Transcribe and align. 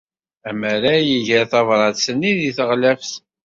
Amaray 0.49 1.05
iger 1.17 1.43
tabrat-nni 1.51 2.31
deg 2.39 2.53
teɣlaft. 2.57 3.13